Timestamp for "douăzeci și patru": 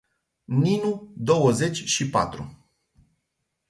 1.13-2.65